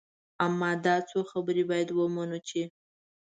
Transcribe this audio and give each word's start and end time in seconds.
اما 0.45 0.69
دا 0.85 0.95
څو 1.09 1.19
خبرې 1.31 1.63
باید 1.71 1.89
ومنو 1.93 2.39
چې. 2.47 2.61